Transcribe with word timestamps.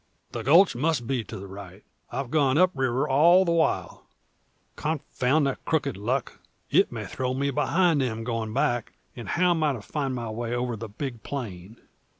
"The 0.31 0.41
gulch 0.41 0.75
must 0.75 1.05
be 1.05 1.23
to 1.25 1.37
the 1.37 1.45
right. 1.45 1.83
I've 2.11 2.31
gone 2.31 2.57
up 2.57 2.71
river 2.73 3.07
all 3.07 3.45
the 3.45 3.51
while. 3.51 4.07
Confound 4.75 5.45
the 5.45 5.57
crooked 5.63 5.95
luck! 5.95 6.39
It 6.71 6.91
may 6.91 7.05
throw 7.05 7.35
me 7.35 7.51
behind 7.51 8.01
them 8.01 8.23
going 8.23 8.51
back; 8.51 8.93
and 9.15 9.29
how 9.29 9.51
am 9.51 9.61
I 9.61 9.73
to 9.73 9.81
find 9.83 10.15
my 10.15 10.31
way 10.31 10.55
over 10.55 10.75
the 10.75 10.89
big 10.89 11.21
plain! 11.21 11.77